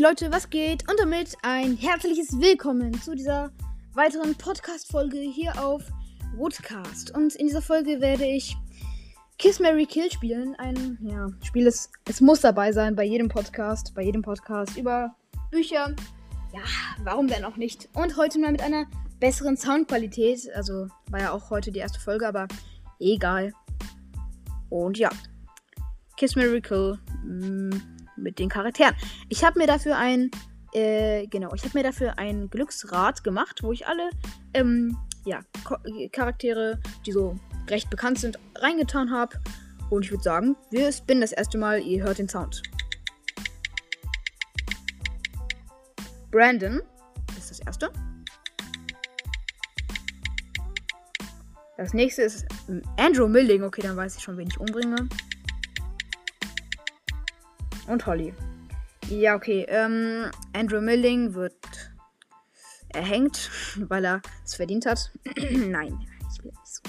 Leute, 0.00 0.32
was 0.32 0.48
geht? 0.48 0.90
Und 0.90 0.98
damit 0.98 1.36
ein 1.42 1.76
herzliches 1.76 2.32
Willkommen 2.40 2.98
zu 3.02 3.14
dieser 3.14 3.52
weiteren 3.92 4.34
Podcast-Folge 4.34 5.18
hier 5.18 5.62
auf 5.62 5.82
Woodcast. 6.36 7.14
Und 7.14 7.34
in 7.34 7.48
dieser 7.48 7.60
Folge 7.60 8.00
werde 8.00 8.24
ich 8.24 8.56
Kiss 9.36 9.60
Mary 9.60 9.84
Kill 9.84 10.10
spielen. 10.10 10.54
Ein 10.56 10.96
ja, 11.02 11.26
Spiel, 11.44 11.66
ist, 11.66 11.90
es 12.08 12.22
muss 12.22 12.40
dabei 12.40 12.72
sein 12.72 12.96
bei 12.96 13.04
jedem 13.04 13.28
Podcast, 13.28 13.94
bei 13.94 14.00
jedem 14.00 14.22
Podcast 14.22 14.78
über 14.78 15.14
Bücher. 15.50 15.94
Ja, 16.54 16.62
warum 17.04 17.26
denn 17.26 17.44
auch 17.44 17.58
nicht? 17.58 17.90
Und 17.92 18.16
heute 18.16 18.38
mal 18.38 18.52
mit 18.52 18.62
einer 18.62 18.86
besseren 19.18 19.58
Soundqualität. 19.58 20.48
Also 20.54 20.88
war 21.10 21.20
ja 21.20 21.32
auch 21.32 21.50
heute 21.50 21.72
die 21.72 21.80
erste 21.80 22.00
Folge, 22.00 22.26
aber 22.26 22.48
egal. 22.98 23.52
Und 24.70 24.96
ja, 24.96 25.10
Kiss 26.16 26.36
Mary 26.36 26.62
Kill. 26.62 26.98
Mh, 27.22 27.74
mm, 27.76 27.99
mit 28.20 28.38
den 28.38 28.48
Charakteren. 28.48 28.94
Ich 29.28 29.44
habe 29.44 29.58
mir 29.58 29.66
dafür 29.66 29.96
ein, 29.96 30.30
äh, 30.72 31.26
genau, 31.26 31.54
ich 31.54 31.64
habe 31.64 31.78
mir 31.78 31.84
dafür 31.84 32.18
ein 32.18 32.48
Glücksrad 32.48 33.24
gemacht, 33.24 33.62
wo 33.62 33.72
ich 33.72 33.86
alle, 33.86 34.10
ähm, 34.54 34.96
ja, 35.24 35.40
Charaktere, 36.12 36.78
die 37.06 37.12
so 37.12 37.36
recht 37.68 37.90
bekannt 37.90 38.18
sind, 38.18 38.38
reingetan 38.56 39.10
habe. 39.10 39.38
Und 39.90 40.04
ich 40.04 40.10
würde 40.10 40.22
sagen, 40.22 40.56
wir 40.70 40.92
spinnen 40.92 41.20
das 41.20 41.32
erste 41.32 41.58
Mal, 41.58 41.82
ihr 41.82 42.04
hört 42.04 42.18
den 42.18 42.28
Sound. 42.28 42.62
Brandon 46.30 46.80
ist 47.36 47.50
das 47.50 47.60
erste. 47.60 47.90
Das 51.76 51.92
nächste 51.92 52.22
ist 52.22 52.46
Andrew 52.98 53.26
Milling. 53.26 53.64
Okay, 53.64 53.82
dann 53.82 53.96
weiß 53.96 54.16
ich 54.16 54.22
schon, 54.22 54.36
wen 54.36 54.48
ich 54.48 54.60
umbringe 54.60 55.08
und 57.86 58.06
Holly. 58.06 58.34
Ja, 59.08 59.34
okay. 59.34 59.66
Ähm, 59.68 60.30
Andrew 60.52 60.80
Milling 60.80 61.34
wird 61.34 61.54
erhängt, 62.90 63.50
weil 63.76 64.04
er 64.04 64.22
es 64.44 64.54
verdient 64.54 64.86
hat. 64.86 65.10
Nein, 65.50 65.98
ich 66.32 66.44
will 66.44 66.50
nicht 66.50 66.66
so. 66.66 66.82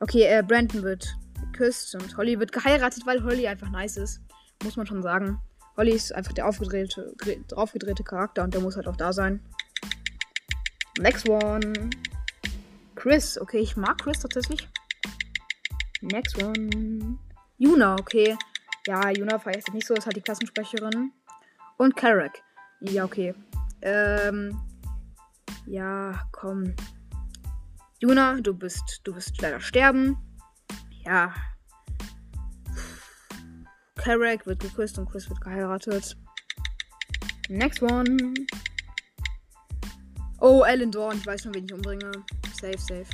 Okay, 0.00 0.24
äh, 0.24 0.42
Brandon 0.42 0.82
wird 0.82 1.16
geküsst 1.40 1.94
und 1.94 2.16
Holly 2.16 2.38
wird 2.38 2.52
geheiratet, 2.52 3.06
weil 3.06 3.22
Holly 3.22 3.46
einfach 3.46 3.70
nice 3.70 3.96
ist. 3.96 4.20
Muss 4.62 4.76
man 4.76 4.86
schon 4.86 5.02
sagen. 5.02 5.40
Holly 5.76 5.92
ist 5.92 6.14
einfach 6.14 6.32
der 6.32 6.46
aufgedrehte, 6.46 7.14
draufgedrehte 7.48 8.04
Charakter 8.04 8.42
und 8.44 8.54
der 8.54 8.60
muss 8.60 8.76
halt 8.76 8.86
auch 8.86 8.96
da 8.96 9.12
sein. 9.12 9.40
Next 10.98 11.28
one. 11.28 11.90
Chris. 12.94 13.38
Okay, 13.38 13.58
ich 13.58 13.76
mag 13.76 13.98
Chris 13.98 14.20
tatsächlich. 14.20 14.68
Next 16.00 16.40
one. 16.42 17.18
Yuna, 17.58 17.94
okay. 17.94 18.36
Ja, 18.86 19.10
Juna 19.10 19.38
feiert 19.38 19.72
nicht 19.72 19.86
so, 19.86 19.94
ist 19.94 20.06
halt 20.06 20.16
die 20.16 20.20
Klassensprecherin. 20.20 21.12
Und 21.78 21.96
Carrack. 21.96 22.42
Ja, 22.80 23.04
okay. 23.04 23.34
Ähm. 23.82 24.60
Ja, 25.66 26.28
komm. 26.32 26.74
Juna, 28.00 28.40
du 28.40 28.52
bist, 28.52 29.00
du 29.04 29.14
bist 29.14 29.40
leider 29.40 29.60
sterben. 29.60 30.18
Ja. 31.04 31.34
Carrack 33.96 34.46
wird 34.46 34.60
geküsst 34.60 34.98
und 34.98 35.10
Chris 35.10 35.30
wird 35.30 35.40
geheiratet. 35.40 36.16
Next 37.48 37.82
one. 37.82 38.34
Oh, 40.40 40.62
Ellen 40.62 40.90
Dorn. 40.90 41.16
Ich 41.16 41.26
weiß 41.26 41.42
schon, 41.42 41.54
wen 41.54 41.64
ich 41.64 41.72
umbringe. 41.72 42.12
Safe, 42.60 42.76
safe. 42.76 43.06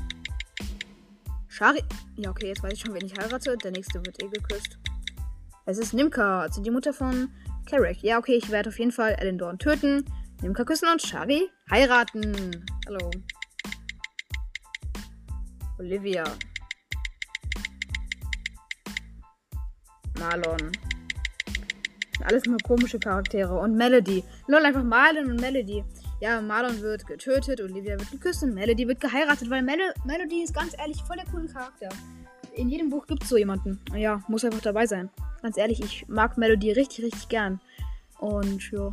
Shari. 1.46 1.84
Ja, 2.16 2.30
okay, 2.30 2.48
jetzt 2.48 2.62
weiß 2.64 2.72
ich 2.72 2.80
schon, 2.80 2.94
wen 2.94 3.04
ich 3.04 3.16
heirate. 3.16 3.56
Der 3.58 3.70
nächste 3.70 4.04
wird 4.04 4.20
eh 4.20 4.28
geküsst. 4.28 4.79
Es 5.70 5.78
ist 5.78 5.94
Nimka, 5.94 6.40
also 6.40 6.60
die 6.60 6.70
Mutter 6.72 6.92
von 6.92 7.28
Carrick. 7.64 8.02
Ja, 8.02 8.18
okay, 8.18 8.34
ich 8.34 8.50
werde 8.50 8.70
auf 8.70 8.78
jeden 8.80 8.90
Fall 8.90 9.14
Elendorn 9.20 9.56
töten, 9.56 10.04
Nimka 10.42 10.64
küssen 10.64 10.88
und 10.91 11.00
Shari 11.00 11.48
heiraten. 11.70 12.66
Hallo. 12.88 13.08
Olivia. 15.78 16.25
Marlon. 20.19 20.72
Alles 22.25 22.47
nur 22.47 22.58
komische 22.64 22.98
Charaktere. 22.98 23.56
Und 23.56 23.76
Melody. 23.76 24.25
Lol, 24.48 24.66
einfach 24.66 24.82
Marlon 24.82 25.31
und 25.31 25.41
Melody. 25.41 25.84
Ja, 26.20 26.41
Marlon 26.41 26.81
wird 26.81 27.06
getötet, 27.06 27.60
Olivia 27.60 27.97
wird 27.97 28.10
geküsst 28.10 28.42
und 28.42 28.54
Melody 28.54 28.88
wird 28.88 28.98
geheiratet, 28.98 29.48
weil 29.48 29.62
Mel 29.62 29.78
Melody 30.04 30.42
ist 30.42 30.52
ganz 30.52 30.76
ehrlich 30.76 31.00
voll 31.04 31.16
der 31.16 31.26
coole 31.26 31.47
Charakter. 31.47 31.91
In 32.56 32.69
jedem 32.69 32.91
Buch 32.91 33.06
gibt 33.06 33.22
es 33.22 33.28
so 33.28 33.37
jemanden. 33.37 33.81
Ja, 33.94 34.20
muss 34.26 34.44
einfach 34.44 34.62
dabei 34.62 34.87
sein. 34.87 35.08
Ganz 35.42 35.56
ehrlich, 35.56 35.80
ich 35.80 36.08
mag 36.08 36.36
Melody 36.36 36.72
richtig, 36.72 37.06
richtig 37.06 37.28
gern. 37.28 37.60
Und 38.18 38.70
ja, 38.70 38.92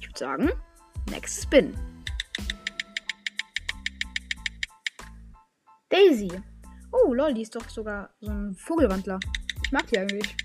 ich 0.00 0.08
würde 0.08 0.18
sagen, 0.18 0.50
next 1.10 1.42
spin. 1.42 1.74
Daisy. 5.90 6.30
Oh, 6.90 7.12
lol, 7.12 7.34
die 7.34 7.42
ist 7.42 7.54
doch 7.54 7.68
sogar 7.68 8.10
so 8.20 8.30
ein 8.30 8.54
Vogelwandler. 8.54 9.20
Ich 9.64 9.72
mag 9.72 9.86
die 9.88 9.98
eigentlich. 9.98 10.36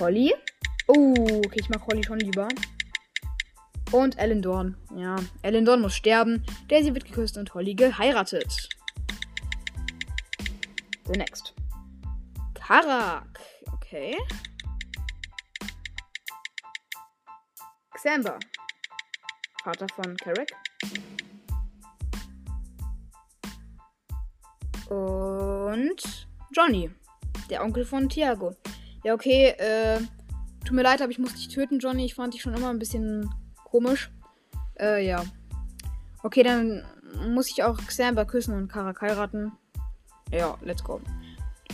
Holly. 0.00 0.34
Oh, 0.88 1.14
okay, 1.46 1.60
ich 1.60 1.68
mag 1.68 1.86
Holly 1.86 2.02
schon 2.02 2.18
lieber. 2.18 2.48
Und 3.92 4.18
Ellen 4.18 4.42
Dorn. 4.42 4.76
Ja, 4.96 5.16
Ellen 5.42 5.64
Dorn 5.64 5.80
muss 5.80 5.94
sterben. 5.94 6.44
Daisy 6.68 6.92
wird 6.92 7.04
geküsst 7.04 7.38
und 7.38 7.54
Holly 7.54 7.74
geheiratet. 7.74 8.68
The 11.06 11.12
next. 11.12 11.54
Karak. 12.68 13.40
Okay. 13.72 14.18
Xamba. 17.94 18.38
Vater 19.64 19.86
von 19.96 20.14
Karak. 20.18 20.48
Und 24.90 26.28
Johnny. 26.54 26.90
Der 27.48 27.64
Onkel 27.64 27.86
von 27.86 28.06
Thiago. 28.06 28.54
Ja, 29.02 29.14
okay, 29.14 29.54
äh, 29.56 30.00
tut 30.62 30.72
mir 30.72 30.82
leid, 30.82 31.00
aber 31.00 31.10
ich 31.10 31.18
muss 31.18 31.32
dich 31.32 31.48
töten, 31.48 31.78
Johnny. 31.78 32.04
Ich 32.04 32.14
fand 32.14 32.34
dich 32.34 32.42
schon 32.42 32.52
immer 32.52 32.68
ein 32.68 32.78
bisschen 32.78 33.30
komisch. 33.64 34.10
Äh, 34.78 35.06
ja. 35.06 35.24
Okay, 36.22 36.42
dann 36.42 36.84
muss 37.32 37.50
ich 37.50 37.62
auch 37.62 37.78
Xamba 37.78 38.26
küssen 38.26 38.54
und 38.54 38.68
Karak 38.68 39.00
heiraten. 39.00 39.52
Ja, 40.30 40.58
let's 40.60 40.84
go. 40.84 41.00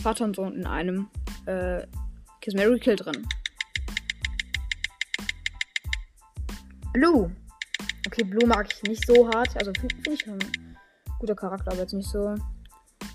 Vater 0.05 0.25
und 0.25 0.35
Sohn 0.35 0.53
in 0.53 0.67
einem 0.67 1.07
äh, 1.47 1.81
Kiss 2.39 2.53
Mary 2.53 2.79
Kill 2.79 2.95
drin. 2.95 3.27
Blue. 6.93 7.31
Okay, 8.05 8.23
Blue 8.23 8.47
mag 8.47 8.71
ich 8.71 8.83
nicht 8.83 9.03
so 9.07 9.27
hart. 9.27 9.57
Also 9.57 9.71
finde 9.73 9.95
find 9.95 10.21
ich 10.21 10.27
ein 10.27 10.37
guter 11.17 11.33
Charakter, 11.33 11.71
aber 11.71 11.81
jetzt 11.81 11.93
nicht 11.93 12.07
so. 12.07 12.35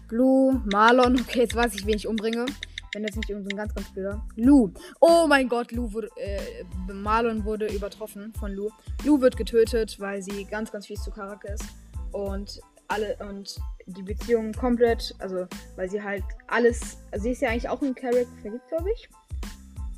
Blue, 0.08 0.60
Marlon. 0.72 1.20
Okay, 1.20 1.42
jetzt 1.42 1.54
weiß 1.54 1.76
ich, 1.76 1.86
wen 1.86 1.94
ich 1.94 2.08
umbringe. 2.08 2.44
Wenn 2.92 3.04
das 3.04 3.14
nicht 3.14 3.30
irgendein 3.30 3.56
ganz, 3.56 3.72
ganz 3.72 3.88
blöder. 3.92 4.26
Lou. 4.34 4.72
Oh 4.98 5.28
mein 5.28 5.48
Gott, 5.48 5.70
Lou 5.70 5.92
wurde. 5.92 6.08
Äh, 6.16 6.64
Marlon 6.92 7.44
wurde 7.44 7.72
übertroffen 7.72 8.32
von 8.34 8.52
Lou. 8.52 8.68
Lou 9.04 9.20
wird 9.20 9.36
getötet, 9.36 10.00
weil 10.00 10.22
sie 10.22 10.44
ganz, 10.44 10.72
ganz 10.72 10.88
fies 10.88 11.04
zu 11.04 11.12
Charakter 11.12 11.54
ist. 11.54 11.66
Und 12.10 12.60
alle 12.90 13.16
und 13.28 13.56
die 13.86 14.02
Beziehung 14.02 14.52
komplett, 14.52 15.14
also 15.18 15.46
weil 15.76 15.88
sie 15.88 16.02
halt 16.02 16.24
alles, 16.48 16.98
also 17.10 17.24
sie 17.24 17.30
ist 17.30 17.42
ja 17.42 17.50
eigentlich 17.50 17.68
auch 17.68 17.80
ein 17.82 17.94
Charakter 17.94 18.26
verliebt, 18.42 18.68
glaube 18.68 18.88
ich. 18.94 19.08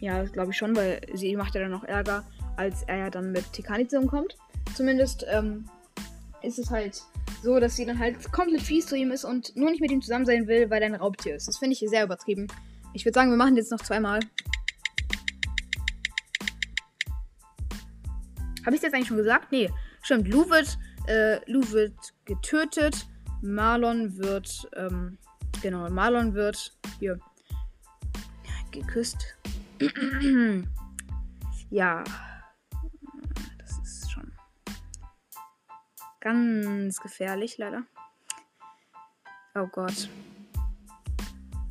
Ja, 0.01 0.25
glaube 0.25 0.51
ich 0.51 0.57
schon, 0.57 0.75
weil 0.77 1.01
sie 1.15 1.37
macht 1.37 1.55
ja 1.55 1.61
dann 1.61 1.71
noch 1.71 1.85
Ärger, 1.85 2.25
als 2.57 2.83
er 2.85 2.97
ja 2.97 3.11
dann 3.11 3.33
mit 3.33 3.53
Tikani 3.53 3.87
zusammenkommt. 3.87 4.37
Zumindest 4.75 5.25
ähm, 5.31 5.69
ist 6.43 6.59
es 6.59 6.71
halt 6.71 7.03
so, 7.43 7.61
dass 7.61 7.77
sie 7.77 7.87
dann 7.87 7.99
halt 7.99 8.33
komplett 8.33 8.63
fies 8.63 8.87
zu 8.87 8.97
ihm 8.97 9.11
ist 9.11 9.25
und 9.25 9.55
nur 9.57 9.71
nicht 9.71 9.81
mit 9.81 9.91
ihm 9.91 10.03
zusammen 10.03 10.27
sein 10.27 10.47
will, 10.47 10.71
weil 10.71 10.83
er 10.83 10.89
ein 10.89 10.95
Raubtier 10.95 11.37
ist. 11.37 11.49
Das 11.49 11.59
finde 11.59 11.75
ich 11.75 11.89
sehr 11.89 12.05
übertrieben. 12.05 12.47
Ich 12.95 13.05
würde 13.05 13.15
sagen, 13.15 13.31
wir 13.31 13.37
machen 13.37 13.57
jetzt 13.57 13.71
noch 13.71 13.81
zweimal. 13.81 14.21
Habe 18.65 18.77
ich 18.77 18.77
es 18.77 18.83
jetzt 18.83 18.95
eigentlich 18.95 19.09
schon 19.09 19.17
gesagt? 19.17 19.51
Nee. 19.51 19.71
Stimmt, 20.03 20.29
Lou 20.29 20.49
wird 20.51 20.79
äh, 21.07 21.41
Lou 21.51 21.63
wird 21.71 22.15
getötet. 22.25 23.07
Marlon 23.43 24.17
wird, 24.19 24.69
ähm, 24.77 25.19
genau, 25.63 25.89
Marlon 25.91 26.35
wird 26.35 26.77
hier 26.99 27.19
geküsst. 28.71 29.37
ja, 31.71 32.05
das 33.59 33.79
ist 33.79 34.11
schon 34.13 34.33
ganz 36.21 37.01
gefährlich, 37.01 37.59
leider. 37.59 37.83
Oh 39.55 39.67
Gott. 39.67 40.09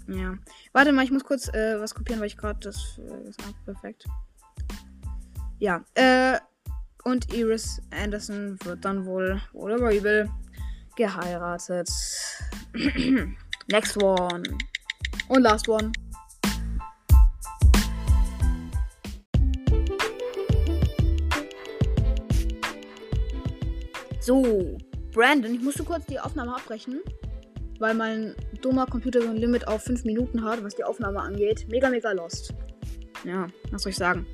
Ja. 0.07 0.37
Warte 0.73 0.91
mal, 0.91 1.05
ich 1.05 1.11
muss 1.11 1.23
kurz 1.23 1.47
äh, 1.53 1.79
was 1.79 1.95
kopieren, 1.95 2.19
weil 2.19 2.27
ich 2.27 2.37
gerade 2.37 2.59
das. 2.59 2.99
Äh, 2.99 3.23
das 3.25 3.37
perfekt. 3.65 4.05
Ja, 5.59 5.83
äh, 5.93 6.39
und 7.03 7.33
Iris 7.33 7.81
Anderson 7.89 8.59
wird 8.63 8.85
dann 8.85 9.05
wohl, 9.05 9.41
wohl 9.53 9.73
aber 9.73 9.93
übel, 9.93 10.29
geheiratet. 10.95 11.89
Next 13.71 14.01
one. 14.01 14.43
Und 15.27 15.41
last 15.41 15.67
one. 15.67 15.91
So, 24.19 24.77
Brandon, 25.11 25.55
ich 25.55 25.61
musste 25.61 25.83
kurz 25.83 26.05
die 26.05 26.19
Aufnahme 26.19 26.55
abbrechen, 26.55 27.01
weil 27.79 27.95
mein 27.95 28.35
dummer 28.61 28.85
Computer 28.85 29.23
so 29.23 29.29
ein 29.29 29.37
Limit 29.37 29.67
auf 29.67 29.83
5 29.83 30.03
Minuten 30.03 30.43
hat, 30.43 30.63
was 30.63 30.75
die 30.75 30.83
Aufnahme 30.83 31.19
angeht. 31.19 31.65
Mega, 31.67 31.89
mega 31.89 32.11
lost. 32.11 32.53
Ja, 33.23 33.47
was 33.71 33.81
soll 33.81 33.89
ich 33.89 33.97
sagen? 33.97 34.27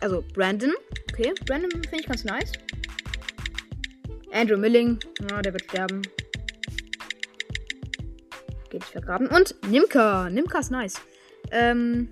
Also 0.00 0.24
Brandon. 0.34 0.72
Okay, 1.12 1.32
Brandon 1.46 1.70
finde 1.70 2.00
ich 2.00 2.06
ganz 2.06 2.24
nice. 2.24 2.52
Andrew 4.32 4.56
Milling. 4.56 4.98
Ja, 5.30 5.40
der 5.40 5.52
wird 5.52 5.64
sterben. 5.64 6.02
Geht 8.70 8.80
nicht 8.80 8.92
vergraben. 8.92 9.28
Und 9.28 9.54
Nimka. 9.70 10.28
Nimka 10.28 10.58
ist 10.58 10.70
nice. 10.70 11.00
Ähm, 11.50 12.10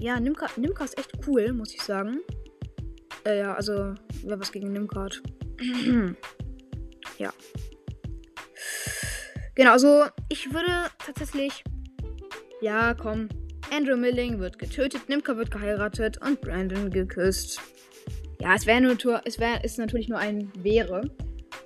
ja, 0.00 0.20
Nimka, 0.20 0.48
Nimka 0.56 0.84
ist 0.84 0.98
echt 0.98 1.12
cool, 1.26 1.52
muss 1.52 1.72
ich 1.72 1.80
sagen. 1.80 2.20
Äh, 3.24 3.38
ja, 3.38 3.54
also, 3.54 3.94
wer 4.22 4.38
was 4.38 4.52
gegen 4.52 4.72
Nimka 4.72 5.04
hat. 5.04 5.22
ja. 7.18 7.32
Genau, 9.54 9.72
also, 9.72 10.04
ich 10.28 10.52
würde 10.52 10.90
tatsächlich. 10.98 11.64
Ja, 12.60 12.92
komm. 12.94 13.28
Andrew 13.72 13.96
Milling 13.96 14.38
wird 14.38 14.58
getötet, 14.58 15.08
Nimka 15.08 15.36
wird 15.36 15.50
geheiratet 15.50 16.18
und 16.20 16.40
Brandon 16.40 16.90
geküsst. 16.90 17.60
Ja, 18.40 18.54
es 18.54 18.66
wäre 18.66 18.80
nur, 18.80 18.96
es 19.24 19.38
wäre, 19.38 19.62
ist 19.62 19.78
natürlich 19.78 20.08
nur 20.08 20.18
ein 20.18 20.52
wäre. 20.58 21.10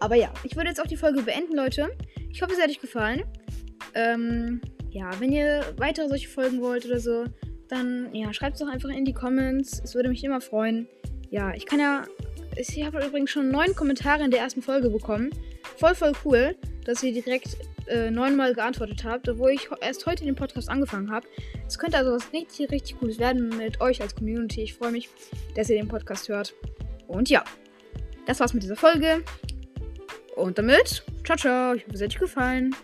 Aber 0.00 0.14
ja, 0.14 0.32
ich 0.44 0.54
würde 0.56 0.68
jetzt 0.68 0.80
auch 0.80 0.86
die 0.86 0.96
Folge 0.96 1.22
beenden, 1.22 1.56
Leute. 1.56 1.88
Ich 2.30 2.42
hoffe, 2.42 2.52
es 2.52 2.60
hat 2.60 2.68
euch 2.68 2.80
gefallen. 2.80 3.24
Ähm, 3.94 4.60
ja, 4.90 5.10
wenn 5.20 5.32
ihr 5.32 5.64
weitere 5.76 6.08
solche 6.08 6.28
Folgen 6.28 6.60
wollt 6.60 6.86
oder 6.86 7.00
so, 7.00 7.24
dann 7.68 8.14
ja, 8.14 8.32
schreibt 8.32 8.54
es 8.54 8.60
doch 8.60 8.72
einfach 8.72 8.90
in 8.90 9.04
die 9.04 9.12
Comments. 9.12 9.80
Es 9.82 9.94
würde 9.94 10.08
mich 10.08 10.22
immer 10.24 10.40
freuen. 10.40 10.88
Ja, 11.30 11.52
ich 11.54 11.66
kann 11.66 11.80
ja. 11.80 12.04
Ich 12.56 12.82
habe 12.84 13.04
übrigens 13.04 13.30
schon 13.30 13.50
neun 13.50 13.74
Kommentare 13.74 14.24
in 14.24 14.30
der 14.30 14.40
ersten 14.40 14.62
Folge 14.62 14.90
bekommen. 14.90 15.30
Voll, 15.76 15.94
voll 15.94 16.12
cool, 16.24 16.56
dass 16.84 17.02
ihr 17.02 17.12
direkt 17.12 17.56
äh, 17.88 18.10
neunmal 18.10 18.54
geantwortet 18.54 19.04
habt, 19.04 19.28
obwohl 19.28 19.50
ich 19.50 19.68
erst 19.80 20.06
heute 20.06 20.24
den 20.24 20.34
Podcast 20.34 20.68
angefangen 20.68 21.10
habe. 21.10 21.26
Es 21.66 21.78
könnte 21.78 21.98
also 21.98 22.12
was 22.12 22.32
richtig, 22.32 22.70
richtig 22.70 22.98
Cooles 22.98 23.18
werden 23.18 23.48
mit 23.56 23.80
euch 23.80 24.00
als 24.00 24.14
Community. 24.14 24.62
Ich 24.62 24.74
freue 24.74 24.92
mich, 24.92 25.08
dass 25.54 25.68
ihr 25.70 25.76
den 25.76 25.88
Podcast 25.88 26.28
hört. 26.28 26.54
Und 27.06 27.30
ja, 27.30 27.44
das 28.26 28.40
war's 28.40 28.54
mit 28.54 28.62
dieser 28.62 28.76
Folge. 28.76 29.22
Und 30.36 30.58
damit, 30.58 31.02
ciao, 31.24 31.36
ciao. 31.36 31.74
Ich 31.74 31.84
hoffe, 31.84 31.94
es 31.94 32.02
hat 32.02 32.10
euch 32.10 32.18
gefallen. 32.18 32.74